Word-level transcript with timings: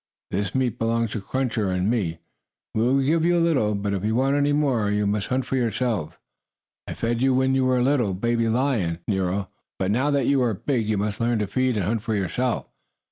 This 0.31 0.55
meat 0.55 0.79
belongs 0.79 1.11
to 1.11 1.21
Cruncher 1.21 1.69
and 1.69 1.87
me. 1.87 2.17
We 2.73 2.81
will 2.81 3.01
give 3.03 3.23
you 3.23 3.37
a 3.37 3.47
little, 3.47 3.75
but, 3.75 3.93
if 3.93 4.03
you 4.03 4.15
want 4.15 4.35
any 4.35 4.51
more, 4.51 4.89
you 4.89 5.05
must 5.05 5.27
hunt 5.27 5.45
for 5.45 5.55
yourselves. 5.57 6.17
I 6.87 6.95
fed 6.95 7.21
you 7.21 7.35
when 7.35 7.53
you 7.53 7.65
were 7.65 7.77
a 7.77 7.83
little 7.83 8.15
baby 8.15 8.49
lion, 8.49 8.97
Nero, 9.07 9.49
but 9.77 9.91
now 9.91 10.09
that 10.09 10.25
you 10.25 10.41
are 10.41 10.55
big 10.55 10.89
you 10.89 10.97
must 10.97 11.19
learn 11.21 11.37
to 11.37 11.45
feed 11.45 11.77
and 11.77 11.85
hunt 11.85 12.01
for 12.01 12.15
yourself." 12.15 12.67